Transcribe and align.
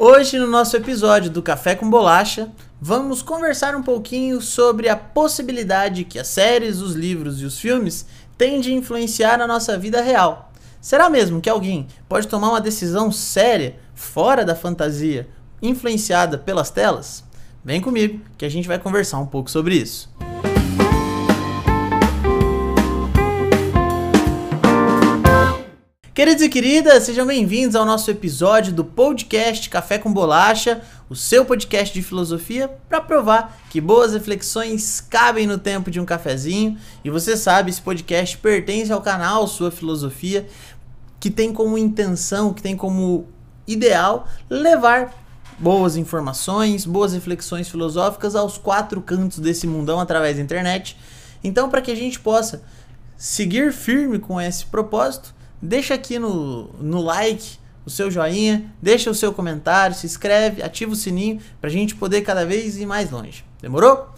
Hoje, 0.00 0.38
no 0.38 0.46
nosso 0.46 0.76
episódio 0.76 1.28
do 1.28 1.42
Café 1.42 1.74
com 1.74 1.90
Bolacha, 1.90 2.52
vamos 2.80 3.20
conversar 3.20 3.74
um 3.74 3.82
pouquinho 3.82 4.40
sobre 4.40 4.88
a 4.88 4.94
possibilidade 4.96 6.04
que 6.04 6.20
as 6.20 6.28
séries, 6.28 6.78
os 6.78 6.94
livros 6.94 7.42
e 7.42 7.44
os 7.44 7.58
filmes 7.58 8.06
têm 8.36 8.60
de 8.60 8.72
influenciar 8.72 9.36
na 9.36 9.44
nossa 9.44 9.76
vida 9.76 10.00
real. 10.00 10.52
Será 10.80 11.10
mesmo 11.10 11.40
que 11.40 11.50
alguém 11.50 11.88
pode 12.08 12.28
tomar 12.28 12.50
uma 12.50 12.60
decisão 12.60 13.10
séria, 13.10 13.74
fora 13.92 14.44
da 14.44 14.54
fantasia, 14.54 15.28
influenciada 15.60 16.38
pelas 16.38 16.70
telas? 16.70 17.24
Vem 17.64 17.80
comigo 17.80 18.20
que 18.38 18.44
a 18.44 18.48
gente 18.48 18.68
vai 18.68 18.78
conversar 18.78 19.18
um 19.18 19.26
pouco 19.26 19.50
sobre 19.50 19.74
isso. 19.74 20.08
Queridos 26.18 26.42
e 26.42 26.48
queridas, 26.48 27.04
sejam 27.04 27.24
bem-vindos 27.24 27.76
ao 27.76 27.86
nosso 27.86 28.10
episódio 28.10 28.72
do 28.72 28.84
podcast 28.84 29.70
Café 29.70 29.98
com 29.98 30.12
Bolacha, 30.12 30.82
o 31.08 31.14
seu 31.14 31.44
podcast 31.44 31.94
de 31.94 32.02
filosofia, 32.02 32.66
para 32.88 33.00
provar 33.00 33.56
que 33.70 33.80
boas 33.80 34.14
reflexões 34.14 35.00
cabem 35.00 35.46
no 35.46 35.58
tempo 35.58 35.92
de 35.92 36.00
um 36.00 36.04
cafezinho. 36.04 36.76
E 37.04 37.08
você 37.08 37.36
sabe, 37.36 37.70
esse 37.70 37.80
podcast 37.80 38.36
pertence 38.38 38.92
ao 38.92 39.00
canal 39.00 39.46
Sua 39.46 39.70
Filosofia, 39.70 40.44
que 41.20 41.30
tem 41.30 41.52
como 41.52 41.78
intenção, 41.78 42.52
que 42.52 42.62
tem 42.62 42.76
como 42.76 43.28
ideal 43.64 44.26
levar 44.50 45.14
boas 45.56 45.96
informações, 45.96 46.84
boas 46.84 47.12
reflexões 47.12 47.68
filosóficas 47.68 48.34
aos 48.34 48.58
quatro 48.58 49.00
cantos 49.00 49.38
desse 49.38 49.68
mundão 49.68 50.00
através 50.00 50.36
da 50.36 50.42
internet. 50.42 50.96
Então, 51.44 51.70
para 51.70 51.80
que 51.80 51.92
a 51.92 51.96
gente 51.96 52.18
possa 52.18 52.64
seguir 53.16 53.72
firme 53.72 54.18
com 54.18 54.40
esse 54.40 54.66
propósito, 54.66 55.37
deixa 55.60 55.94
aqui 55.94 56.18
no, 56.18 56.70
no 56.80 57.00
like 57.00 57.58
o 57.84 57.90
seu 57.90 58.10
joinha, 58.10 58.72
deixa 58.82 59.10
o 59.10 59.14
seu 59.14 59.32
comentário, 59.32 59.96
se 59.96 60.06
inscreve, 60.06 60.62
ativa 60.62 60.92
o 60.92 60.96
sininho 60.96 61.40
pra 61.60 61.70
gente 61.70 61.94
poder 61.94 62.20
cada 62.20 62.44
vez 62.44 62.76
ir 62.76 62.86
mais 62.86 63.10
longe. 63.10 63.44
Demorou? 63.62 64.10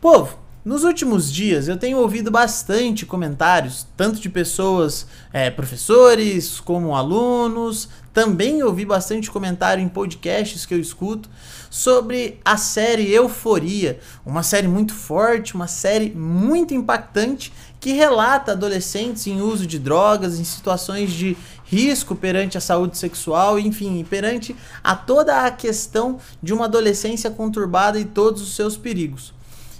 Povo, 0.00 0.38
nos 0.62 0.84
últimos 0.84 1.32
dias 1.32 1.68
eu 1.68 1.76
tenho 1.76 1.98
ouvido 1.98 2.30
bastante 2.30 3.06
comentários, 3.06 3.86
tanto 3.96 4.20
de 4.20 4.28
pessoas, 4.28 5.06
é, 5.32 5.50
professores, 5.50 6.60
como 6.60 6.94
alunos. 6.94 7.88
Também 8.12 8.62
ouvi 8.62 8.84
bastante 8.84 9.30
comentário 9.30 9.82
em 9.82 9.88
podcasts 9.88 10.66
que 10.66 10.74
eu 10.74 10.78
escuto 10.78 11.30
sobre 11.70 12.38
a 12.44 12.56
série 12.56 13.10
Euforia, 13.12 14.00
uma 14.26 14.42
série 14.42 14.68
muito 14.68 14.92
forte, 14.92 15.54
uma 15.54 15.68
série 15.68 16.10
muito 16.10 16.74
impactante 16.74 17.52
que 17.80 17.92
relata 17.92 18.52
adolescentes 18.52 19.26
em 19.26 19.40
uso 19.40 19.66
de 19.66 19.78
drogas, 19.78 20.38
em 20.38 20.44
situações 20.44 21.10
de 21.10 21.34
risco 21.64 22.14
perante 22.14 22.58
a 22.58 22.60
saúde 22.60 22.98
sexual, 22.98 23.58
enfim, 23.58 24.04
perante 24.08 24.54
a 24.84 24.94
toda 24.94 25.46
a 25.46 25.50
questão 25.50 26.18
de 26.42 26.52
uma 26.52 26.66
adolescência 26.66 27.30
conturbada 27.30 27.98
e 27.98 28.04
todos 28.04 28.42
os 28.42 28.54
seus 28.54 28.76
perigos. 28.76 29.32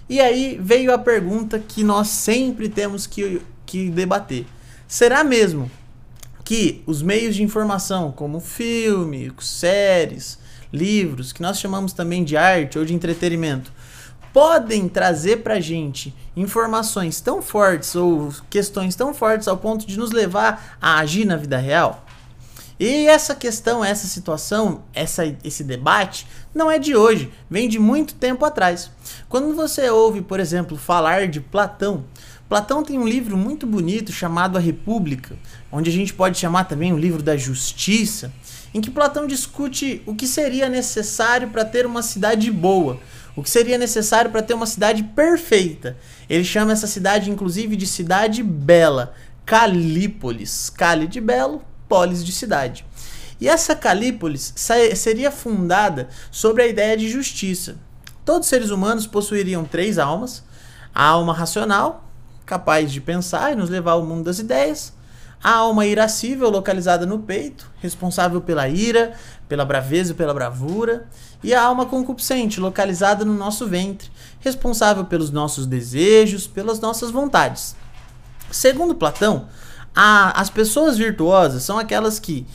E 0.09 0.19
aí 0.19 0.59
veio 0.61 0.93
a 0.95 0.99
pergunta 0.99 1.59
que 1.59 1.85
nós 1.85 2.09
sempre 2.09 2.69
temos 2.69 3.07
que, 3.07 3.43
que 3.67 3.91
debater: 3.91 4.47
será 4.89 5.23
mesmo 5.23 5.71
que 6.43 6.83
os 6.87 7.03
meios 7.03 7.37
de 7.37 7.43
informação, 7.43 8.11
como 8.11 8.41
filme, 8.41 9.31
séries, 9.39 10.39
livros, 10.73 11.33
que 11.33 11.43
nós 11.43 11.61
chamamos 11.61 11.93
também 11.93 12.25
de 12.25 12.37
arte 12.37 12.79
ou 12.79 12.85
de 12.85 12.95
entretenimento, 12.95 13.73
podem 14.33 14.89
trazer 14.89 15.39
pra 15.39 15.61
gente 15.61 16.15
informações 16.37 17.21
tão 17.21 17.43
fortes 17.43 17.95
ou 17.95 18.33
questões 18.49 18.95
tão 18.95 19.13
fortes 19.13 19.49
ao 19.49 19.57
ponto 19.57 19.87
de 19.87 19.99
nos 19.99 20.11
levar 20.11 20.77
a 20.81 20.99
agir 20.99 21.25
na 21.25 21.37
vida 21.37 21.59
real? 21.59 22.05
E 22.79 23.07
essa 23.07 23.35
questão, 23.35 23.85
essa 23.85 24.07
situação, 24.07 24.83
essa, 24.95 25.25
esse 25.45 25.63
debate 25.63 26.27
não 26.55 26.71
é 26.71 26.79
de 26.79 26.97
hoje, 26.97 27.31
vem 27.51 27.69
de 27.69 27.79
muito 27.79 28.15
tempo 28.15 28.43
atrás. 28.43 28.91
Quando 29.29 29.55
você 29.55 29.91
ouve, 29.91 30.23
por 30.23 30.41
exemplo, 30.41 30.79
falar 30.79 31.29
de 31.29 31.41
Platão, 31.41 32.05
Platão 32.49 32.83
tem 32.83 32.99
um 32.99 33.07
livro 33.07 33.37
muito 33.37 33.65
bonito 33.65 34.11
chamado 34.11 34.57
A 34.57 34.61
República, 34.61 35.37
onde 35.71 35.89
a 35.89 35.93
gente 35.93 36.13
pode 36.13 36.37
chamar 36.37 36.65
também 36.65 36.93
o 36.93 36.99
livro 36.99 37.23
da 37.23 37.37
justiça, 37.37 38.33
em 38.75 38.81
que 38.81 38.91
Platão 38.91 39.25
discute 39.25 40.03
o 40.05 40.15
que 40.15 40.27
seria 40.27 40.69
necessário 40.69 41.51
para 41.51 41.65
ter 41.65 41.87
uma 41.87 42.03
cidade 42.03 42.51
boa, 42.51 42.99
o 43.37 43.43
que 43.43 43.51
seria 43.51 43.79
necessário 43.79 44.31
para 44.31 44.43
ter 44.43 44.55
uma 44.55 44.67
cidade 44.67 45.03
perfeita. 45.03 45.97
Ele 46.29 46.45
chama 46.45 46.73
essa 46.73 46.87
cidade, 46.87 47.31
inclusive, 47.31 47.77
de 47.77 47.87
cidade 47.87 48.43
bela, 48.43 49.15
Calípolis. 49.47 50.71
Cali 50.71 51.07
de 51.07 51.21
belo, 51.21 51.63
polis 51.89 52.25
de 52.25 52.33
cidade. 52.33 52.85
E 53.41 53.49
essa 53.49 53.75
Calípolis 53.75 54.53
seria 54.95 55.31
fundada 55.31 56.09
sobre 56.31 56.63
a 56.63 56.67
ideia 56.67 56.97
de 56.97 57.09
justiça. 57.09 57.77
Todos 58.25 58.47
os 58.47 58.51
seres 58.51 58.71
humanos 58.71 59.07
possuiriam 59.07 59.65
três 59.65 59.99
almas: 59.99 60.45
a 60.95 61.05
alma 61.05 61.33
racional, 61.33 62.09
capaz 62.45 62.93
de 62.93 63.01
pensar 63.01 63.53
e 63.53 63.57
nos 63.57 63.71
levar 63.71 63.93
ao 63.93 64.05
mundo 64.05 64.25
das 64.25 64.39
ideias, 64.39 64.93
a 65.43 65.53
alma 65.53 65.87
irascível, 65.87 66.51
localizada 66.51 67.07
no 67.07 67.21
peito, 67.21 67.71
responsável 67.81 68.43
pela 68.43 68.69
ira, 68.69 69.15
pela 69.49 69.65
braveza 69.65 70.13
e 70.13 70.15
pela 70.15 70.35
bravura, 70.35 71.09
e 71.43 71.55
a 71.55 71.63
alma 71.63 71.87
concupiscente, 71.87 72.61
localizada 72.61 73.25
no 73.25 73.35
nosso 73.35 73.67
ventre, 73.67 74.11
responsável 74.41 75.05
pelos 75.05 75.31
nossos 75.31 75.67
desejos, 75.67 76.47
pelas 76.47 76.81
nossas 76.81 77.11
vontades. 77.11 77.75
Segundo 78.51 78.95
Platão, 78.95 79.49
a, 79.95 80.41
as 80.41 80.51
pessoas 80.51 80.97
virtuosas 80.99 81.63
são 81.63 81.79
aquelas 81.79 82.19
que, 82.19 82.47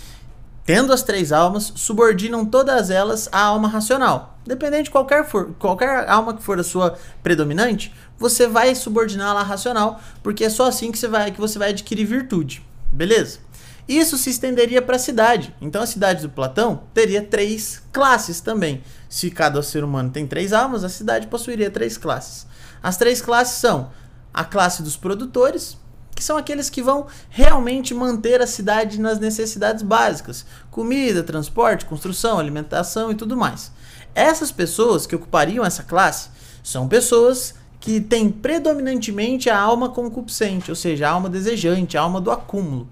tendo 0.65 0.93
as 0.93 1.03
três 1.03 1.31
almas, 1.31 1.71
subordinam 1.75 2.45
todas 2.45 2.89
elas 2.89 3.29
à 3.31 3.41
alma 3.41 3.67
racional. 3.67 4.37
Dependente 4.45 4.85
de 4.85 4.91
qualquer, 4.91 5.25
for, 5.25 5.53
qualquer 5.57 6.07
alma 6.09 6.33
que 6.33 6.43
for 6.43 6.59
a 6.59 6.63
sua 6.63 6.97
predominante, 7.23 7.93
você 8.17 8.47
vai 8.47 8.75
subordiná-la 8.75 9.41
à 9.41 9.43
racional, 9.43 9.99
porque 10.21 10.43
é 10.43 10.49
só 10.49 10.67
assim 10.67 10.91
que 10.91 10.97
você 10.97 11.07
vai, 11.07 11.31
que 11.31 11.39
você 11.39 11.57
vai 11.57 11.69
adquirir 11.69 12.05
virtude. 12.05 12.65
Beleza? 12.91 13.39
Isso 13.87 14.17
se 14.17 14.31
estenderia 14.31 14.81
para 14.81 14.95
a 14.95 14.99
cidade. 14.99 15.55
Então 15.61 15.81
a 15.81 15.85
cidade 15.85 16.23
do 16.23 16.29
Platão 16.29 16.83
teria 16.93 17.21
três 17.21 17.83
classes 17.91 18.41
também. 18.41 18.83
Se 19.07 19.29
cada 19.29 19.61
ser 19.61 19.83
humano 19.83 20.09
tem 20.09 20.25
três 20.25 20.53
almas, 20.53 20.83
a 20.83 20.89
cidade 20.89 21.27
possuiria 21.27 21.69
três 21.69 21.97
classes. 21.97 22.47
As 22.81 22.97
três 22.97 23.21
classes 23.21 23.57
são 23.57 23.91
a 24.33 24.43
classe 24.43 24.81
dos 24.81 24.97
produtores, 24.97 25.77
que 26.15 26.23
são 26.23 26.35
aqueles 26.35 26.69
que 26.69 26.81
vão 26.81 27.07
realmente 27.29 27.93
manter 27.93 28.41
a 28.41 28.47
cidade 28.47 28.99
nas 28.99 29.19
necessidades 29.19 29.83
básicas: 29.83 30.45
comida, 30.71 31.21
transporte, 31.21 31.85
construção, 31.85 32.39
alimentação 32.39 33.11
e 33.11 33.15
tudo 33.15 33.37
mais. 33.37 33.71
Essas 34.15 34.51
pessoas 34.51 35.05
que 35.05 35.15
ocupariam 35.15 35.63
essa 35.63 35.83
classe 35.83 36.29
são 36.63 36.87
pessoas 36.87 37.53
que 37.79 38.01
têm 38.01 38.31
predominantemente 38.31 39.47
a 39.47 39.59
alma 39.59 39.89
concupiscente, 39.89 40.71
ou 40.71 40.75
seja, 40.75 41.07
a 41.07 41.11
alma 41.11 41.29
desejante, 41.29 41.97
a 41.97 42.01
alma 42.01 42.19
do 42.19 42.31
acúmulo. 42.31 42.89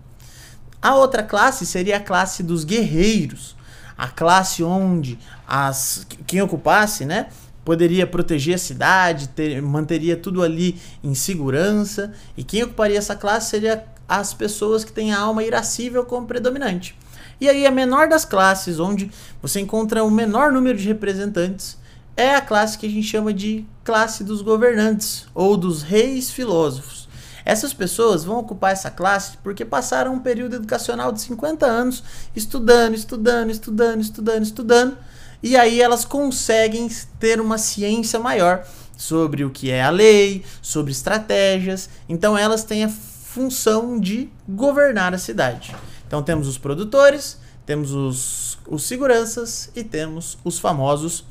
A 0.83 0.95
outra 0.95 1.23
classe 1.23 1.65
seria 1.65 1.95
a 1.95 1.99
classe 2.01 2.43
dos 2.43 2.65
guerreiros, 2.65 3.55
a 3.97 4.09
classe 4.09 4.61
onde 4.61 5.17
as 5.47 6.05
quem 6.27 6.41
ocupasse, 6.41 7.05
né, 7.05 7.27
poderia 7.63 8.05
proteger 8.05 8.55
a 8.55 8.57
cidade, 8.57 9.29
ter, 9.29 9.61
manteria 9.61 10.17
tudo 10.17 10.43
ali 10.43 10.77
em 11.01 11.15
segurança, 11.15 12.11
e 12.35 12.43
quem 12.43 12.63
ocuparia 12.63 12.97
essa 12.97 13.15
classe 13.15 13.51
seria 13.51 13.85
as 14.09 14.33
pessoas 14.33 14.83
que 14.83 14.91
têm 14.91 15.13
a 15.13 15.19
alma 15.21 15.41
irascível 15.41 16.03
como 16.03 16.27
predominante. 16.27 16.97
E 17.39 17.47
aí 17.47 17.65
a 17.65 17.71
menor 17.71 18.09
das 18.09 18.25
classes, 18.25 18.77
onde 18.77 19.09
você 19.41 19.61
encontra 19.61 20.03
o 20.03 20.11
menor 20.11 20.51
número 20.51 20.77
de 20.77 20.85
representantes, 20.85 21.77
é 22.17 22.35
a 22.35 22.41
classe 22.41 22.77
que 22.77 22.85
a 22.85 22.89
gente 22.89 23.07
chama 23.07 23.33
de 23.33 23.65
classe 23.85 24.21
dos 24.21 24.41
governantes 24.41 25.27
ou 25.33 25.55
dos 25.55 25.81
reis 25.81 26.29
filósofos. 26.29 27.02
Essas 27.45 27.73
pessoas 27.73 28.23
vão 28.23 28.39
ocupar 28.39 28.71
essa 28.71 28.89
classe 28.89 29.37
porque 29.43 29.65
passaram 29.65 30.13
um 30.13 30.19
período 30.19 30.55
educacional 30.55 31.11
de 31.11 31.21
50 31.21 31.65
anos 31.65 32.03
estudando, 32.35 32.95
estudando, 32.95 33.49
estudando, 33.49 34.01
estudando, 34.01 34.43
estudando, 34.43 34.97
e 35.41 35.57
aí 35.57 35.81
elas 35.81 36.05
conseguem 36.05 36.89
ter 37.19 37.41
uma 37.41 37.57
ciência 37.57 38.19
maior 38.19 38.65
sobre 38.95 39.43
o 39.43 39.49
que 39.49 39.69
é 39.69 39.83
a 39.83 39.89
lei, 39.89 40.45
sobre 40.61 40.91
estratégias. 40.91 41.89
Então 42.07 42.37
elas 42.37 42.63
têm 42.63 42.85
a 42.85 42.89
função 42.89 43.99
de 43.99 44.29
governar 44.47 45.13
a 45.13 45.17
cidade. 45.17 45.75
Então 46.07 46.23
temos 46.23 46.47
os 46.47 46.57
produtores, 46.57 47.37
temos 47.65 47.91
os, 47.91 48.57
os 48.67 48.83
seguranças 48.83 49.69
e 49.75 49.83
temos 49.83 50.37
os 50.43 50.59
famosos 50.59 51.25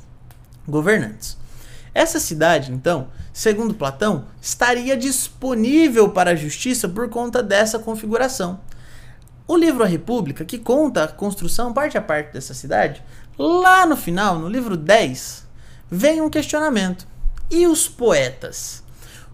governantes. 0.68 1.38
Essa 1.94 2.18
cidade, 2.18 2.72
então, 2.72 3.08
segundo 3.32 3.74
Platão, 3.74 4.26
estaria 4.40 4.96
disponível 4.96 6.08
para 6.10 6.30
a 6.30 6.36
justiça 6.36 6.88
por 6.88 7.08
conta 7.08 7.42
dessa 7.42 7.78
configuração. 7.78 8.60
O 9.46 9.56
livro 9.56 9.84
A 9.84 9.86
República, 9.86 10.44
que 10.44 10.58
conta 10.58 11.04
a 11.04 11.08
construção 11.08 11.72
parte 11.72 11.98
a 11.98 12.02
parte 12.02 12.32
dessa 12.32 12.54
cidade, 12.54 13.04
lá 13.38 13.84
no 13.84 13.96
final, 13.96 14.38
no 14.38 14.48
livro 14.48 14.76
10, 14.76 15.46
vem 15.90 16.22
um 16.22 16.30
questionamento. 16.30 17.06
E 17.50 17.66
os 17.66 17.86
poetas? 17.86 18.82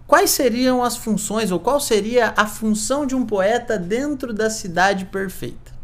Quais 0.05 0.31
seriam 0.31 0.83
as 0.83 0.97
funções, 0.97 1.51
ou 1.51 1.59
qual 1.59 1.79
seria 1.79 2.33
a 2.35 2.45
função 2.45 3.05
de 3.05 3.15
um 3.15 3.25
poeta 3.25 3.77
dentro 3.77 4.33
da 4.33 4.49
cidade 4.49 5.05
perfeita? 5.05 5.78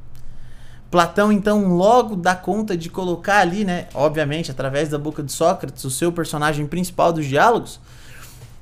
Platão 0.95 1.29
então 1.29 1.75
logo 1.75 2.15
dá 2.15 2.33
conta 2.33 2.77
de 2.77 2.89
colocar 2.89 3.39
ali, 3.39 3.65
né, 3.65 3.89
obviamente 3.93 4.49
através 4.49 4.87
da 4.87 4.97
boca 4.97 5.21
de 5.21 5.29
Sócrates, 5.29 5.83
o 5.83 5.91
seu 5.91 6.09
personagem 6.09 6.65
principal 6.65 7.11
dos 7.11 7.25
diálogos, 7.25 7.81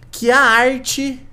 que 0.09 0.31
a 0.31 0.39
arte 0.39 1.23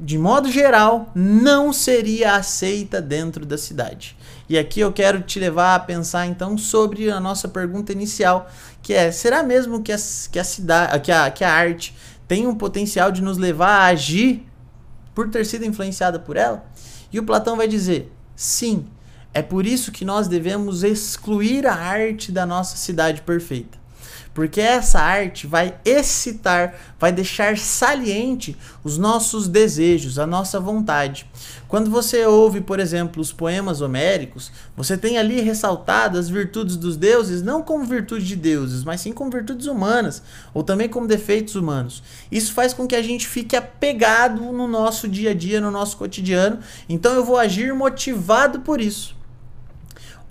de 0.00 0.16
modo 0.16 0.50
geral 0.50 1.12
não 1.14 1.70
seria 1.70 2.34
aceita 2.36 2.98
dentro 2.98 3.44
da 3.44 3.58
cidade. 3.58 4.16
E 4.48 4.56
aqui 4.56 4.80
eu 4.80 4.90
quero 4.90 5.20
te 5.20 5.38
levar 5.38 5.74
a 5.74 5.80
pensar 5.80 6.24
então 6.24 6.56
sobre 6.56 7.10
a 7.10 7.20
nossa 7.20 7.46
pergunta 7.46 7.92
inicial, 7.92 8.50
que 8.80 8.94
é: 8.94 9.12
será 9.12 9.42
mesmo 9.42 9.82
que 9.82 9.92
a, 9.92 9.98
que 10.30 10.38
a 10.38 10.44
cidade, 10.44 10.98
que 11.00 11.12
a, 11.12 11.30
que 11.30 11.44
a 11.44 11.52
arte 11.52 11.94
tem 12.26 12.46
um 12.46 12.54
potencial 12.54 13.12
de 13.12 13.20
nos 13.20 13.36
levar 13.36 13.82
a 13.82 13.86
agir 13.88 14.46
por 15.14 15.28
ter 15.28 15.44
sido 15.44 15.66
influenciada 15.66 16.18
por 16.18 16.38
ela? 16.38 16.64
E 17.12 17.18
o 17.18 17.22
Platão 17.22 17.54
vai 17.54 17.68
dizer: 17.68 18.10
sim. 18.34 18.86
É 19.34 19.40
por 19.40 19.66
isso 19.66 19.92
que 19.92 20.04
nós 20.04 20.28
devemos 20.28 20.82
excluir 20.82 21.66
a 21.66 21.74
arte 21.74 22.30
da 22.30 22.44
nossa 22.44 22.76
cidade 22.76 23.22
perfeita. 23.22 23.82
Porque 24.34 24.60
essa 24.60 24.98
arte 24.98 25.46
vai 25.46 25.74
excitar, 25.84 26.74
vai 26.98 27.12
deixar 27.12 27.58
saliente 27.58 28.56
os 28.82 28.96
nossos 28.96 29.46
desejos, 29.46 30.18
a 30.18 30.26
nossa 30.26 30.58
vontade. 30.58 31.26
Quando 31.68 31.90
você 31.90 32.24
ouve, 32.24 32.62
por 32.62 32.80
exemplo, 32.80 33.20
os 33.20 33.30
poemas 33.30 33.82
homéricos, 33.82 34.50
você 34.74 34.96
tem 34.96 35.18
ali 35.18 35.40
ressaltadas 35.42 36.26
as 36.26 36.30
virtudes 36.30 36.76
dos 36.76 36.96
deuses, 36.96 37.42
não 37.42 37.62
como 37.62 37.84
virtude 37.84 38.24
de 38.24 38.36
deuses, 38.36 38.84
mas 38.84 39.02
sim 39.02 39.12
como 39.12 39.30
virtudes 39.30 39.66
humanas, 39.66 40.22
ou 40.54 40.62
também 40.62 40.88
como 40.88 41.06
defeitos 41.06 41.54
humanos. 41.54 42.02
Isso 42.30 42.54
faz 42.54 42.72
com 42.72 42.86
que 42.86 42.96
a 42.96 43.02
gente 43.02 43.26
fique 43.26 43.54
apegado 43.54 44.40
no 44.52 44.66
nosso 44.66 45.06
dia 45.08 45.32
a 45.32 45.34
dia, 45.34 45.60
no 45.60 45.70
nosso 45.70 45.96
cotidiano. 45.98 46.58
Então 46.88 47.12
eu 47.12 47.24
vou 47.24 47.36
agir 47.36 47.74
motivado 47.74 48.60
por 48.60 48.80
isso. 48.80 49.21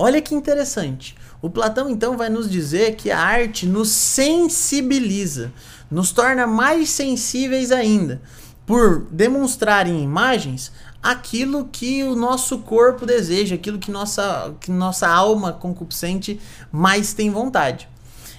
Olha 0.03 0.19
que 0.19 0.33
interessante. 0.33 1.15
O 1.43 1.47
Platão 1.47 1.87
então 1.87 2.17
vai 2.17 2.27
nos 2.27 2.49
dizer 2.49 2.95
que 2.95 3.11
a 3.11 3.19
arte 3.19 3.67
nos 3.67 3.89
sensibiliza, 3.89 5.53
nos 5.91 6.11
torna 6.11 6.47
mais 6.47 6.89
sensíveis 6.89 7.71
ainda, 7.71 8.19
por 8.65 9.05
demonstrar 9.11 9.85
em 9.85 10.01
imagens 10.01 10.71
aquilo 11.03 11.69
que 11.71 12.03
o 12.03 12.15
nosso 12.15 12.57
corpo 12.57 13.05
deseja, 13.05 13.53
aquilo 13.53 13.77
que 13.77 13.91
nossa, 13.91 14.55
que 14.59 14.71
nossa 14.71 15.07
alma 15.07 15.53
concupiscente 15.53 16.41
mais 16.71 17.13
tem 17.13 17.29
vontade. 17.29 17.87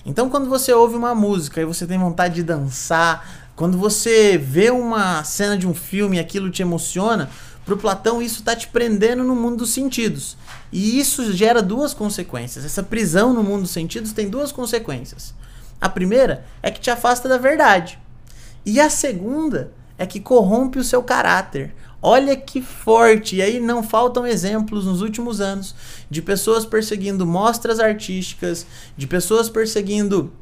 Então, 0.04 0.28
quando 0.28 0.48
você 0.48 0.72
ouve 0.72 0.96
uma 0.96 1.14
música 1.14 1.60
e 1.60 1.64
você 1.64 1.86
tem 1.86 1.96
vontade 1.96 2.34
de 2.34 2.42
dançar, 2.42 3.52
quando 3.54 3.78
você 3.78 4.36
vê 4.36 4.72
uma 4.72 5.22
cena 5.22 5.56
de 5.56 5.68
um 5.68 5.74
filme 5.74 6.16
e 6.16 6.20
aquilo 6.20 6.50
te 6.50 6.60
emociona, 6.60 7.30
para 7.64 7.74
o 7.74 7.78
Platão, 7.78 8.20
isso 8.20 8.40
está 8.40 8.56
te 8.56 8.66
prendendo 8.66 9.22
no 9.22 9.36
mundo 9.36 9.58
dos 9.58 9.70
sentidos. 9.70 10.36
E 10.72 10.98
isso 10.98 11.32
gera 11.32 11.60
duas 11.60 11.92
consequências. 11.92 12.64
Essa 12.64 12.82
prisão 12.82 13.34
no 13.34 13.42
mundo 13.42 13.62
dos 13.62 13.70
sentidos 13.70 14.12
tem 14.12 14.28
duas 14.28 14.50
consequências. 14.50 15.34
A 15.80 15.88
primeira 15.88 16.44
é 16.62 16.70
que 16.70 16.80
te 16.80 16.90
afasta 16.90 17.28
da 17.28 17.36
verdade. 17.36 17.98
E 18.64 18.80
a 18.80 18.88
segunda 18.88 19.72
é 19.98 20.06
que 20.06 20.18
corrompe 20.18 20.78
o 20.78 20.84
seu 20.84 21.02
caráter. 21.02 21.74
Olha 22.00 22.36
que 22.36 22.62
forte! 22.62 23.36
E 23.36 23.42
aí 23.42 23.60
não 23.60 23.82
faltam 23.82 24.26
exemplos 24.26 24.86
nos 24.86 25.02
últimos 25.02 25.40
anos 25.40 25.74
de 26.10 26.22
pessoas 26.22 26.64
perseguindo 26.64 27.26
mostras 27.26 27.78
artísticas, 27.78 28.66
de 28.96 29.06
pessoas 29.06 29.48
perseguindo 29.50 30.32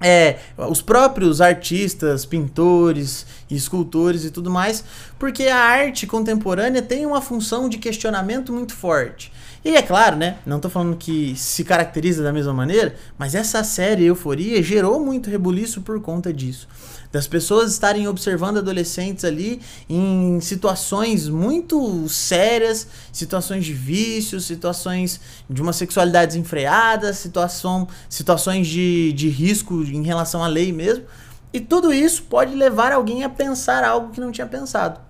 é, 0.00 0.38
os 0.56 0.82
próprios 0.82 1.40
artistas, 1.40 2.24
pintores, 2.24 3.26
escultores 3.50 4.24
e 4.24 4.30
tudo 4.30 4.50
mais, 4.50 4.84
porque 5.18 5.44
a 5.44 5.58
arte 5.58 6.06
contemporânea 6.06 6.82
tem 6.82 7.06
uma 7.06 7.20
função 7.20 7.68
de 7.68 7.78
questionamento 7.78 8.52
muito 8.52 8.74
forte. 8.74 9.32
E 9.64 9.76
é 9.76 9.82
claro, 9.82 10.16
né? 10.16 10.36
Não 10.46 10.60
tô 10.60 10.70
falando 10.70 10.96
que 10.96 11.34
se 11.36 11.64
caracteriza 11.64 12.22
da 12.22 12.32
mesma 12.32 12.54
maneira, 12.54 12.94
mas 13.18 13.34
essa 13.34 13.64
série 13.64 14.04
Euforia 14.04 14.62
gerou 14.62 15.00
muito 15.00 15.28
rebuliço 15.28 15.82
por 15.82 16.00
conta 16.00 16.32
disso 16.32 16.68
das 17.10 17.26
pessoas 17.26 17.72
estarem 17.72 18.06
observando 18.06 18.58
adolescentes 18.58 19.24
ali 19.24 19.60
em 19.88 20.40
situações 20.40 21.28
muito 21.28 22.08
sérias, 22.08 22.86
situações 23.12 23.64
de 23.64 23.72
vícios, 23.72 24.44
situações 24.44 25.20
de 25.48 25.62
uma 25.62 25.72
sexualidade 25.72 26.32
desenfreada, 26.32 27.12
situação, 27.12 27.88
situações 28.08 28.66
de, 28.66 29.12
de 29.14 29.28
risco 29.28 29.82
em 29.82 30.02
relação 30.02 30.42
à 30.42 30.46
lei 30.46 30.72
mesmo. 30.72 31.04
E 31.52 31.60
tudo 31.60 31.92
isso 31.92 32.24
pode 32.24 32.54
levar 32.54 32.92
alguém 32.92 33.24
a 33.24 33.28
pensar 33.28 33.84
algo 33.84 34.12
que 34.12 34.20
não 34.20 34.30
tinha 34.30 34.46
pensado. 34.46 35.00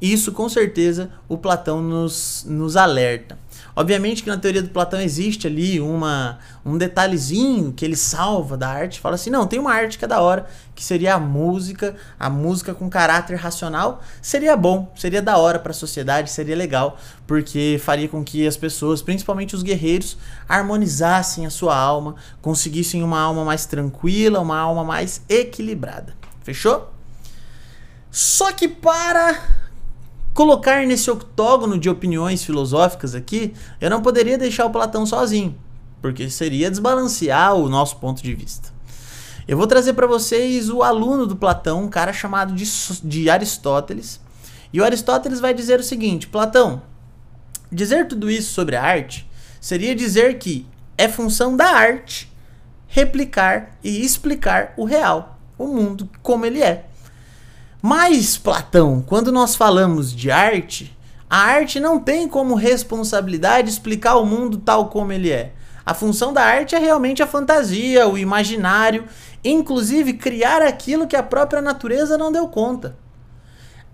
Isso 0.00 0.32
com 0.32 0.48
certeza 0.48 1.10
o 1.28 1.36
Platão 1.36 1.82
nos, 1.82 2.44
nos 2.46 2.76
alerta. 2.76 3.38
Obviamente 3.74 4.22
que 4.22 4.28
na 4.28 4.36
teoria 4.36 4.62
do 4.62 4.70
Platão 4.70 5.00
existe 5.00 5.46
ali 5.46 5.80
uma, 5.80 6.38
um 6.64 6.76
detalhezinho 6.76 7.72
que 7.72 7.84
ele 7.84 7.96
salva 7.96 8.56
da 8.56 8.68
arte, 8.68 9.00
fala 9.00 9.14
assim, 9.14 9.30
não, 9.30 9.46
tem 9.46 9.58
uma 9.58 9.72
arte 9.72 9.98
que 9.98 10.04
é 10.04 10.08
da 10.08 10.20
hora, 10.20 10.46
que 10.74 10.82
seria 10.82 11.14
a 11.14 11.18
música, 11.18 11.94
a 12.18 12.28
música 12.28 12.74
com 12.74 12.90
caráter 12.90 13.36
racional, 13.36 14.02
seria 14.20 14.56
bom, 14.56 14.92
seria 14.96 15.22
da 15.22 15.36
hora 15.36 15.58
para 15.58 15.70
a 15.70 15.74
sociedade, 15.74 16.30
seria 16.30 16.56
legal, 16.56 16.98
porque 17.26 17.80
faria 17.82 18.08
com 18.08 18.24
que 18.24 18.46
as 18.46 18.56
pessoas, 18.56 19.00
principalmente 19.00 19.54
os 19.54 19.62
guerreiros, 19.62 20.18
harmonizassem 20.48 21.46
a 21.46 21.50
sua 21.50 21.76
alma, 21.76 22.16
conseguissem 22.42 23.02
uma 23.02 23.20
alma 23.20 23.44
mais 23.44 23.64
tranquila, 23.64 24.40
uma 24.40 24.58
alma 24.58 24.82
mais 24.82 25.22
equilibrada. 25.28 26.14
Fechou? 26.42 26.92
Só 28.10 28.52
que 28.52 28.66
para 28.66 29.38
colocar 30.38 30.86
nesse 30.86 31.10
octógono 31.10 31.76
de 31.76 31.90
opiniões 31.90 32.44
filosóficas 32.44 33.12
aqui, 33.12 33.52
eu 33.80 33.90
não 33.90 34.00
poderia 34.00 34.38
deixar 34.38 34.66
o 34.66 34.70
Platão 34.70 35.04
sozinho, 35.04 35.58
porque 36.00 36.30
seria 36.30 36.70
desbalancear 36.70 37.56
o 37.56 37.68
nosso 37.68 37.96
ponto 37.96 38.22
de 38.22 38.32
vista. 38.36 38.72
Eu 39.48 39.56
vou 39.56 39.66
trazer 39.66 39.94
para 39.94 40.06
vocês 40.06 40.70
o 40.70 40.84
aluno 40.84 41.26
do 41.26 41.34
Platão, 41.34 41.82
um 41.82 41.88
cara 41.88 42.12
chamado 42.12 42.54
de, 42.54 42.64
de 43.02 43.28
Aristóteles. 43.28 44.20
E 44.72 44.80
o 44.80 44.84
Aristóteles 44.84 45.40
vai 45.40 45.52
dizer 45.52 45.80
o 45.80 45.82
seguinte: 45.82 46.28
Platão, 46.28 46.82
dizer 47.72 48.06
tudo 48.06 48.30
isso 48.30 48.52
sobre 48.52 48.76
a 48.76 48.82
arte 48.84 49.28
seria 49.60 49.92
dizer 49.92 50.38
que 50.38 50.64
é 50.96 51.08
função 51.08 51.56
da 51.56 51.66
arte 51.66 52.32
replicar 52.86 53.76
e 53.82 54.04
explicar 54.04 54.72
o 54.76 54.84
real, 54.84 55.36
o 55.58 55.66
mundo 55.66 56.08
como 56.22 56.46
ele 56.46 56.62
é. 56.62 56.84
Mas, 57.80 58.36
Platão, 58.36 59.02
quando 59.06 59.30
nós 59.30 59.54
falamos 59.54 60.12
de 60.12 60.30
arte, 60.30 60.96
a 61.30 61.38
arte 61.38 61.78
não 61.78 62.00
tem 62.00 62.26
como 62.26 62.54
responsabilidade 62.54 63.70
explicar 63.70 64.16
o 64.16 64.26
mundo 64.26 64.58
tal 64.58 64.88
como 64.88 65.12
ele 65.12 65.30
é. 65.30 65.52
A 65.86 65.94
função 65.94 66.32
da 66.32 66.42
arte 66.42 66.74
é 66.74 66.78
realmente 66.78 67.22
a 67.22 67.26
fantasia, 67.26 68.08
o 68.08 68.18
imaginário, 68.18 69.04
inclusive 69.44 70.14
criar 70.14 70.60
aquilo 70.60 71.06
que 71.06 71.16
a 71.16 71.22
própria 71.22 71.62
natureza 71.62 72.18
não 72.18 72.32
deu 72.32 72.48
conta. 72.48 72.96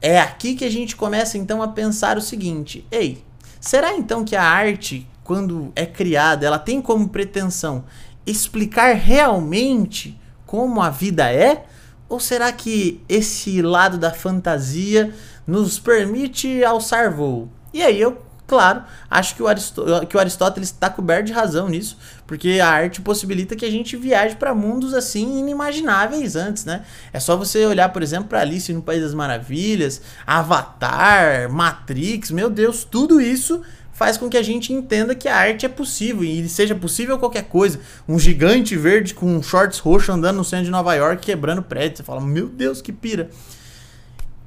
É 0.01 0.21
aqui 0.21 0.55
que 0.55 0.65
a 0.65 0.71
gente 0.71 0.97
começa 0.97 1.39
então 1.39 1.63
a 1.63 1.69
pensar 1.69 2.17
o 2.17 2.23
seguinte: 2.23 2.87
ei, 2.91 3.25
será 3.61 3.95
então 3.95 4.25
que 4.25 4.35
a 4.35 4.43
arte, 4.43 5.09
quando 5.23 5.73
é 5.77 5.87
criada, 5.87 6.47
ela 6.47 6.59
tem 6.59 6.81
como 6.81 7.09
pretensão 7.09 7.85
explicar 8.27 8.95
realmente 8.95 10.19
como 10.47 10.81
a 10.81 10.91
vida 10.91 11.31
é? 11.31 11.65
Ou 12.09 12.21
será 12.21 12.53
que 12.53 13.01
esse 13.09 13.63
lado 13.63 13.99
da 13.99 14.13
fantasia 14.13 15.13
nos 15.47 15.79
permite 15.79 16.63
alçar 16.65 17.13
voo? 17.13 17.49
E 17.73 17.83
aí 17.83 18.01
eu, 18.01 18.23
claro, 18.47 18.85
acho 19.11 19.35
que 19.35 19.43
o, 19.43 19.49
Aristó 19.49 20.05
que 20.05 20.17
o 20.17 20.21
Aristóteles 20.21 20.69
está 20.69 20.89
coberto 20.89 21.27
de 21.27 21.33
razão 21.33 21.69
nisso, 21.69 21.99
porque 22.27 22.61
a 22.63 22.69
arte 22.69 23.01
possibilita 23.01 23.57
que 23.57 23.65
a 23.65 23.71
gente 23.71 23.97
viaje 23.97 24.37
para 24.37 24.55
mundos 24.55 24.95
assim 24.95 25.39
inimagináveis 25.41 26.37
antes, 26.37 26.65
né? 26.65 26.85
É 27.13 27.19
só 27.19 27.37
você 27.37 27.67
olhar, 27.67 27.89
por 27.93 28.03
exemplo, 28.03 28.29
para 28.29 28.41
Alice 28.41 28.73
no 28.73 28.83
País 28.83 29.03
das 29.03 29.15
Maravilhas, 29.15 30.01
Avatar, 30.27 31.51
Matrix, 31.51 32.31
meu 32.31 32.49
Deus, 32.49 32.85
tudo 32.85 33.21
isso 33.21 33.63
faz 33.95 34.19
com 34.19 34.29
que 34.29 34.37
a 34.37 34.43
gente 34.43 34.73
entenda 34.73 35.15
que 35.15 35.29
a 35.29 35.37
arte 35.37 35.65
é 35.65 35.69
possível 35.69 36.25
e 36.25 36.47
seja 36.49 36.75
possível 36.75 37.19
qualquer 37.19 37.45
coisa. 37.45 37.81
Um 38.07 38.19
gigante 38.19 38.77
verde 38.77 39.15
com 39.15 39.41
shorts 39.43 39.79
roxo 39.79 40.13
andando 40.13 40.37
no 40.37 40.45
centro 40.45 40.67
de 40.67 40.71
Nova 40.71 40.95
York 40.95 41.25
quebrando 41.25 41.63
prédio. 41.63 41.99
Você 41.99 42.03
fala, 42.03 42.21
meu 42.21 42.49
Deus, 42.49 42.83
que 42.83 42.93
pira. 42.93 43.31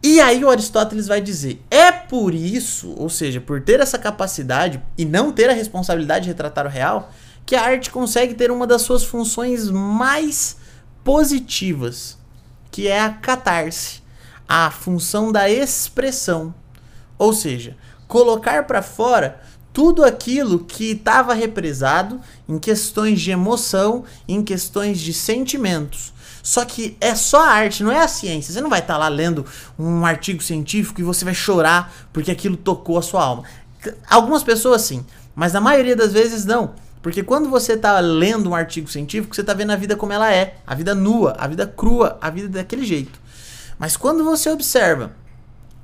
E 0.03 0.19
aí 0.19 0.43
o 0.43 0.49
Aristóteles 0.49 1.07
vai 1.07 1.21
dizer: 1.21 1.61
é 1.71 1.91
por 1.91 2.35
isso, 2.35 2.93
ou 2.97 3.09
seja, 3.09 3.41
por 3.41 3.61
ter 3.61 3.79
essa 3.79 3.97
capacidade 3.97 4.81
e 4.97 5.05
não 5.05 5.31
ter 5.31 5.49
a 5.49 5.53
responsabilidade 5.53 6.25
de 6.25 6.29
retratar 6.29 6.65
o 6.65 6.69
real, 6.69 7.11
que 7.45 7.55
a 7.55 7.63
arte 7.63 7.89
consegue 7.89 8.33
ter 8.33 8.51
uma 8.51 8.67
das 8.67 8.81
suas 8.81 9.03
funções 9.03 9.71
mais 9.71 10.57
positivas, 11.03 12.17
que 12.69 12.87
é 12.87 12.99
a 12.99 13.09
catarse, 13.09 14.01
a 14.47 14.69
função 14.69 15.31
da 15.31 15.49
expressão. 15.49 16.53
Ou 17.17 17.33
seja, 17.33 17.75
colocar 18.07 18.65
para 18.65 18.81
fora 18.81 19.41
tudo 19.73 20.03
aquilo 20.03 20.59
que 20.59 20.91
estava 20.91 21.33
represado 21.33 22.19
em 22.49 22.57
questões 22.57 23.21
de 23.21 23.29
emoção, 23.29 24.05
em 24.27 24.43
questões 24.43 24.99
de 24.99 25.13
sentimentos. 25.13 26.13
Só 26.41 26.65
que 26.65 26.97
é 27.01 27.13
só 27.13 27.45
a 27.45 27.49
arte, 27.49 27.83
não 27.83 27.91
é 27.91 27.99
a 27.99 28.07
ciência. 28.07 28.53
Você 28.53 28.61
não 28.61 28.69
vai 28.69 28.79
estar 28.79 28.93
tá 28.93 28.99
lá 28.99 29.07
lendo 29.07 29.45
um 29.77 30.05
artigo 30.05 30.41
científico 30.41 30.99
e 30.99 31.03
você 31.03 31.25
vai 31.25 31.35
chorar 31.35 31.93
porque 32.11 32.31
aquilo 32.31 32.57
tocou 32.57 32.97
a 32.97 33.01
sua 33.01 33.23
alma. 33.23 33.43
Algumas 34.09 34.43
pessoas 34.43 34.81
sim. 34.81 35.05
Mas 35.35 35.53
na 35.53 35.61
maioria 35.61 35.95
das 35.95 36.13
vezes 36.13 36.45
não. 36.45 36.73
Porque 37.01 37.21
quando 37.21 37.49
você 37.49 37.73
está 37.73 37.99
lendo 37.99 38.49
um 38.49 38.55
artigo 38.55 38.89
científico, 38.89 39.35
você 39.35 39.41
está 39.41 39.53
vendo 39.53 39.71
a 39.71 39.75
vida 39.75 39.95
como 39.95 40.13
ela 40.13 40.33
é, 40.33 40.57
a 40.65 40.73
vida 40.73 40.95
nua, 40.95 41.35
a 41.37 41.47
vida 41.47 41.67
crua, 41.67 42.17
a 42.19 42.29
vida 42.29 42.49
daquele 42.49 42.85
jeito. 42.85 43.19
Mas 43.77 43.95
quando 43.95 44.23
você 44.23 44.49
observa 44.49 45.11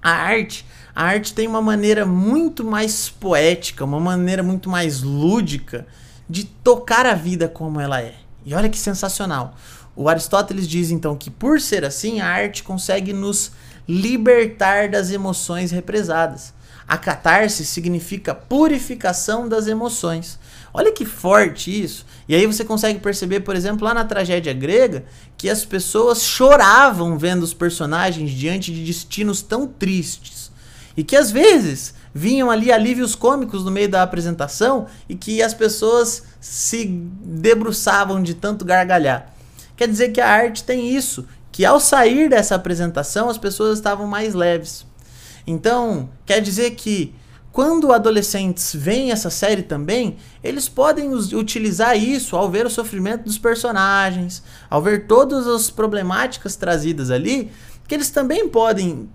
a 0.01 0.11
arte, 0.11 0.65
a 0.95 1.03
arte 1.05 1.33
tem 1.33 1.47
uma 1.47 1.61
maneira 1.61 2.05
muito 2.05 2.63
mais 2.63 3.09
poética, 3.09 3.83
uma 3.83 3.99
maneira 3.99 4.43
muito 4.43 4.69
mais 4.69 5.01
lúdica 5.01 5.87
de 6.29 6.43
tocar 6.43 7.05
a 7.05 7.15
vida 7.15 7.47
como 7.47 7.79
ela 7.79 8.01
é. 8.01 8.13
E 8.45 8.53
olha 8.53 8.69
que 8.69 8.77
sensacional. 8.77 9.55
O 9.95 10.07
Aristóteles 10.07 10.67
diz 10.67 10.91
então 10.91 11.15
que 11.15 11.29
por 11.29 11.59
ser 11.59 11.83
assim, 11.83 12.19
a 12.19 12.27
arte 12.27 12.63
consegue 12.63 13.13
nos 13.13 13.51
libertar 13.87 14.89
das 14.89 15.11
emoções 15.11 15.71
represadas. 15.71 16.53
A 16.87 16.97
catarse 16.97 17.65
significa 17.65 18.35
purificação 18.35 19.47
das 19.47 19.67
emoções. 19.67 20.37
Olha 20.73 20.91
que 20.91 21.05
forte 21.05 21.83
isso. 21.83 22.05
E 22.27 22.35
aí 22.35 22.45
você 22.45 22.65
consegue 22.65 22.99
perceber, 22.99 23.41
por 23.41 23.55
exemplo, 23.55 23.85
lá 23.85 23.93
na 23.93 24.03
tragédia 24.03 24.53
grega, 24.53 25.05
que 25.37 25.49
as 25.49 25.63
pessoas 25.63 26.23
choravam 26.23 27.17
vendo 27.17 27.43
os 27.43 27.53
personagens 27.53 28.31
diante 28.31 28.73
de 28.73 28.83
destinos 28.83 29.41
tão 29.41 29.67
tristes. 29.67 30.42
E 30.95 31.03
que 31.03 31.15
às 31.15 31.31
vezes 31.31 31.93
vinham 32.13 32.51
ali 32.51 32.71
alívios 32.71 33.15
cômicos 33.15 33.63
no 33.63 33.71
meio 33.71 33.89
da 33.89 34.03
apresentação 34.03 34.85
e 35.09 35.15
que 35.15 35.41
as 35.41 35.53
pessoas 35.53 36.23
se 36.39 36.85
debruçavam 36.85 38.21
de 38.21 38.33
tanto 38.33 38.63
gargalhar. 38.63 39.33
Quer 39.75 39.87
dizer 39.87 40.11
que 40.11 40.21
a 40.21 40.29
arte 40.29 40.63
tem 40.63 40.95
isso, 40.95 41.25
que 41.51 41.65
ao 41.65 41.79
sair 41.79 42.29
dessa 42.29 42.55
apresentação 42.55 43.29
as 43.29 43.37
pessoas 43.37 43.79
estavam 43.79 44.05
mais 44.05 44.33
leves. 44.33 44.85
Então, 45.47 46.09
quer 46.25 46.39
dizer 46.39 46.71
que 46.71 47.15
quando 47.51 47.93
adolescentes 47.93 48.73
veem 48.73 49.11
essa 49.11 49.29
série 49.29 49.61
também, 49.61 50.17
eles 50.43 50.67
podem 50.67 51.13
utilizar 51.13 51.95
isso 51.95 52.35
ao 52.35 52.49
ver 52.49 52.65
o 52.65 52.69
sofrimento 52.69 53.25
dos 53.25 53.37
personagens, 53.37 54.41
ao 54.67 54.81
ver 54.81 55.05
todas 55.05 55.45
as 55.45 55.69
problemáticas 55.69 56.55
trazidas 56.55 57.11
ali, 57.11 57.51
que 57.87 57.93
eles 57.93 58.09
também 58.09 58.49
podem 58.49 59.07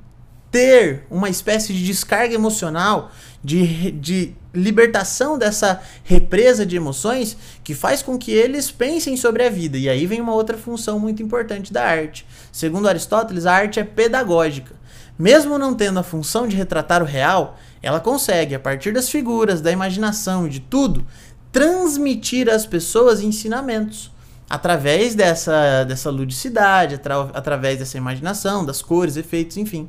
ter 0.50 1.04
uma 1.10 1.28
espécie 1.28 1.72
de 1.72 1.84
descarga 1.84 2.34
emocional, 2.34 3.10
de, 3.42 3.90
de 3.92 4.34
libertação 4.52 5.38
dessa 5.38 5.80
represa 6.02 6.64
de 6.64 6.76
emoções, 6.76 7.36
que 7.62 7.74
faz 7.74 8.02
com 8.02 8.18
que 8.18 8.32
eles 8.32 8.70
pensem 8.70 9.16
sobre 9.16 9.44
a 9.44 9.50
vida. 9.50 9.76
E 9.76 9.88
aí 9.88 10.06
vem 10.06 10.20
uma 10.20 10.34
outra 10.34 10.56
função 10.56 10.98
muito 10.98 11.22
importante 11.22 11.72
da 11.72 11.84
arte. 11.84 12.26
Segundo 12.50 12.88
Aristóteles, 12.88 13.46
a 13.46 13.52
arte 13.52 13.78
é 13.78 13.84
pedagógica. 13.84 14.74
Mesmo 15.18 15.58
não 15.58 15.74
tendo 15.74 15.98
a 15.98 16.02
função 16.02 16.46
de 16.46 16.56
retratar 16.56 17.02
o 17.02 17.06
real, 17.06 17.58
ela 17.82 18.00
consegue, 18.00 18.54
a 18.54 18.60
partir 18.60 18.92
das 18.92 19.08
figuras, 19.08 19.60
da 19.60 19.70
imaginação 19.70 20.46
e 20.46 20.50
de 20.50 20.60
tudo, 20.60 21.04
transmitir 21.52 22.48
às 22.48 22.66
pessoas 22.66 23.20
ensinamentos 23.20 24.10
através 24.48 25.14
dessa, 25.14 25.84
dessa 25.84 26.10
ludicidade, 26.10 26.94
atra, 26.94 27.30
através 27.34 27.78
dessa 27.78 27.98
imaginação, 27.98 28.64
das 28.64 28.80
cores, 28.80 29.16
efeitos, 29.16 29.56
enfim. 29.56 29.88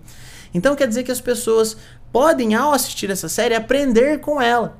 Então 0.54 0.76
quer 0.76 0.88
dizer 0.88 1.04
que 1.04 1.12
as 1.12 1.22
pessoas 1.22 1.78
podem, 2.12 2.56
ao 2.56 2.74
assistir 2.74 3.10
essa 3.10 3.30
série, 3.30 3.56
aprender 3.56 4.20
com 4.20 4.42
ela, 4.42 4.78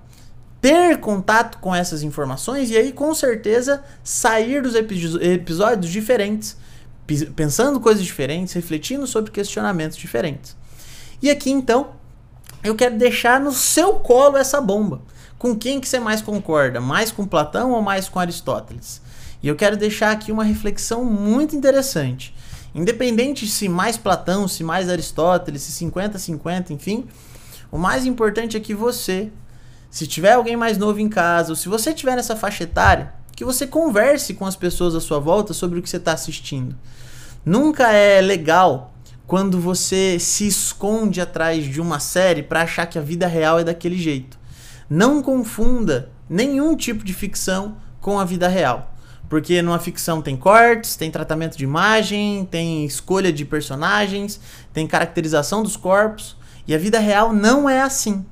ter 0.62 0.98
contato 1.00 1.60
com 1.60 1.74
essas 1.74 2.04
informações 2.04 2.70
e 2.70 2.78
aí 2.78 2.92
com 2.92 3.14
certeza 3.14 3.84
sair 4.04 4.62
dos 4.62 4.76
episódios 4.76 5.92
diferentes 5.92 6.58
pensando 7.36 7.80
coisas 7.80 8.04
diferentes, 8.04 8.54
refletindo 8.54 9.08
sobre 9.08 9.32
questionamentos 9.32 9.98
diferentes. 9.98 10.56
E 11.22 11.30
aqui 11.30 11.50
então, 11.50 11.92
eu 12.64 12.76
quero 12.76 12.98
deixar 12.98 13.40
no 13.40 13.52
seu 13.52 13.94
colo 13.94 14.38
essa 14.38 14.62
bomba. 14.62 15.02
Com 15.38 15.56
quem 15.56 15.80
que 15.80 15.88
você 15.88 16.00
mais 16.00 16.22
concorda? 16.22 16.80
Mais 16.80 17.12
com 17.12 17.26
Platão 17.26 17.72
ou 17.72 17.82
mais 17.82 18.10
com 18.10 18.20
Aristóteles? 18.20 19.02
E 19.42 19.48
eu 19.48 19.56
quero 19.56 19.78
deixar 19.78 20.12
aqui 20.12 20.32
uma 20.32 20.44
reflexão 20.44 21.04
muito 21.06 21.56
interessante. 21.56 22.36
Independente 22.74 23.48
se 23.48 23.68
mais 23.68 23.98
Platão, 23.98 24.48
se 24.48 24.64
mais 24.64 24.90
Aristóteles, 24.90 25.64
se 25.64 25.86
50-50, 25.86 26.72
enfim, 26.72 27.08
o 27.72 27.78
mais 27.78 28.06
importante 28.06 28.58
é 28.58 28.60
que 28.60 28.74
você, 28.74 29.32
se 29.90 30.06
tiver 30.08 30.34
alguém 30.34 30.56
mais 30.56 30.78
novo 30.78 31.00
em 31.00 31.10
casa, 31.10 31.52
ou 31.52 31.56
se 31.56 31.68
você 31.68 31.94
tiver 31.94 32.16
nessa 32.16 32.36
faixa 32.36 32.64
etária, 32.64 33.14
que 33.36 33.46
você 33.46 33.66
converse 33.66 34.34
com 34.34 34.46
as 34.46 34.56
pessoas 34.56 34.94
à 34.96 35.00
sua 35.00 35.20
volta 35.20 35.54
sobre 35.54 35.80
o 35.80 35.82
que 35.82 35.90
você 35.90 35.98
está 35.98 36.14
assistindo. 36.14 36.76
Nunca 37.46 37.92
é 37.92 38.20
legal 38.22 38.94
quando 39.26 39.60
você 39.60 40.18
se 40.20 40.48
esconde 40.48 41.22
atrás 41.22 41.64
de 41.64 41.80
uma 41.80 42.00
série 42.00 42.44
para 42.44 42.64
achar 42.64 42.86
que 42.86 42.98
a 42.98 43.02
vida 43.02 43.28
real 43.28 43.60
é 43.60 43.64
daquele 43.64 43.98
jeito. 43.98 44.38
Não 44.90 45.22
confunda 45.22 46.10
nenhum 46.28 46.76
tipo 46.76 47.04
de 47.04 47.14
ficção 47.14 47.78
com 48.02 48.20
a 48.20 48.26
vida 48.26 48.48
real. 48.48 48.94
Porque 49.30 49.62
numa 49.62 49.78
ficção 49.78 50.22
tem 50.22 50.36
cortes, 50.36 50.96
tem 50.96 51.12
tratamento 51.12 51.56
de 51.56 51.64
imagem, 51.64 52.48
tem 52.50 52.84
escolha 52.84 53.32
de 53.32 53.46
personagens, 53.46 54.40
tem 54.74 54.88
caracterização 54.88 55.62
dos 55.62 55.78
corpos. 55.78 56.36
E 56.68 56.74
a 56.74 56.78
vida 56.78 57.00
real 57.00 57.32
não 57.32 57.70
é 57.70 57.82
assim. 57.82 58.26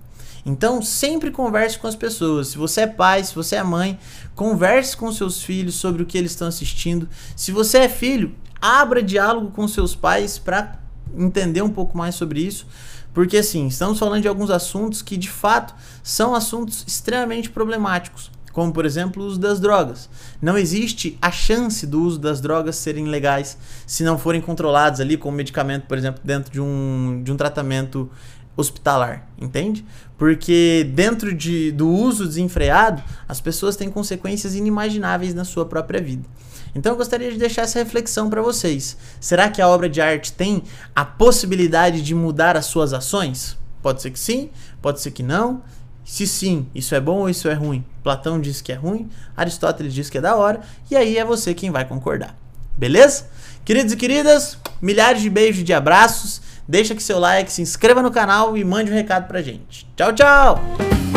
Então, 0.45 0.81
sempre 0.81 1.29
converse 1.29 1.77
com 1.77 1.87
as 1.87 1.95
pessoas. 1.95 2.47
Se 2.47 2.57
você 2.57 2.81
é 2.81 2.87
pai, 2.87 3.23
se 3.23 3.35
você 3.35 3.57
é 3.57 3.63
mãe, 3.63 3.99
converse 4.33 4.95
com 4.95 5.11
seus 5.11 5.43
filhos 5.43 5.75
sobre 5.75 6.01
o 6.01 6.05
que 6.05 6.17
eles 6.17 6.31
estão 6.31 6.47
assistindo. 6.47 7.07
Se 7.35 7.51
você 7.51 7.79
é 7.79 7.89
filho, 7.89 8.33
abra 8.61 9.03
diálogo 9.03 9.51
com 9.51 9.67
seus 9.67 9.93
pais 9.93 10.39
para 10.39 10.79
entender 11.15 11.61
um 11.61 11.69
pouco 11.69 11.97
mais 11.97 12.15
sobre 12.15 12.39
isso. 12.39 12.65
Porque 13.13 13.37
assim, 13.37 13.67
estamos 13.67 13.99
falando 13.99 14.21
de 14.21 14.27
alguns 14.27 14.49
assuntos 14.49 15.01
que 15.01 15.17
de 15.17 15.29
fato 15.29 15.75
são 16.03 16.35
assuntos 16.35 16.83
extremamente 16.87 17.49
problemáticos, 17.49 18.31
como 18.57 18.73
por 18.73 18.87
exemplo 18.87 19.21
o 19.21 19.27
uso 19.27 19.39
das 19.39 19.59
drogas. 19.59 20.09
Não 20.41 20.57
existe 20.57 21.15
a 21.21 21.29
chance 21.29 21.85
do 21.85 22.01
uso 22.01 22.17
das 22.17 22.41
drogas 22.41 22.75
serem 22.75 23.05
legais 23.05 23.55
se 23.85 24.03
não 24.03 24.17
forem 24.17 24.41
controlados 24.41 24.99
ali 24.99 25.15
com 25.15 25.29
medicamento, 25.29 25.85
por 25.85 25.95
exemplo, 25.95 26.21
dentro 26.23 26.51
de 26.51 26.59
um, 26.59 27.21
de 27.23 27.31
um 27.31 27.37
tratamento 27.37 28.09
hospitalar, 28.55 29.29
entende? 29.39 29.85
Porque 30.17 30.89
dentro 30.95 31.35
de, 31.35 31.71
do 31.71 31.87
uso 31.87 32.25
desenfreado, 32.25 33.03
as 33.27 33.39
pessoas 33.39 33.75
têm 33.75 33.91
consequências 33.91 34.55
inimagináveis 34.55 35.35
na 35.35 35.45
sua 35.45 35.67
própria 35.67 36.01
vida. 36.01 36.27
Então 36.73 36.93
eu 36.93 36.97
gostaria 36.97 37.31
de 37.31 37.37
deixar 37.37 37.61
essa 37.61 37.77
reflexão 37.77 38.27
para 38.27 38.41
vocês. 38.41 38.97
Será 39.19 39.51
que 39.51 39.61
a 39.61 39.67
obra 39.67 39.87
de 39.87 40.01
arte 40.01 40.33
tem 40.33 40.63
a 40.95 41.05
possibilidade 41.05 42.01
de 42.01 42.15
mudar 42.15 42.57
as 42.57 42.65
suas 42.65 42.91
ações? 42.91 43.55
Pode 43.83 44.01
ser 44.01 44.09
que 44.09 44.19
sim, 44.19 44.49
pode 44.81 44.99
ser 44.99 45.11
que 45.11 45.21
não. 45.21 45.61
Se 46.07 46.25
sim, 46.25 46.65
isso 46.73 46.95
é 46.95 47.01
bom 47.01 47.17
ou 47.17 47.29
isso 47.29 47.49
é 47.49 47.53
ruim? 47.53 47.85
Platão 48.01 48.39
diz 48.39 48.61
que 48.61 48.71
é 48.71 48.75
ruim, 48.75 49.09
Aristóteles 49.35 49.93
diz 49.93 50.09
que 50.09 50.17
é 50.17 50.21
da 50.21 50.37
hora, 50.37 50.61
e 50.89 50.95
aí 50.95 51.17
é 51.17 51.25
você 51.25 51.53
quem 51.53 51.69
vai 51.69 51.83
concordar. 51.83 52.33
Beleza? 52.77 53.27
Queridos 53.65 53.91
e 53.91 53.97
queridas, 53.97 54.57
milhares 54.81 55.21
de 55.21 55.29
beijos 55.29 55.65
de 55.65 55.73
abraços. 55.73 56.41
Deixa 56.65 56.93
aqui 56.93 57.03
seu 57.03 57.19
like, 57.19 57.51
se 57.51 57.61
inscreva 57.61 58.01
no 58.01 58.09
canal 58.09 58.57
e 58.57 58.63
mande 58.63 58.89
um 58.89 58.95
recado 58.95 59.27
pra 59.27 59.41
gente. 59.41 59.85
Tchau, 59.97 60.13
tchau! 60.13 61.16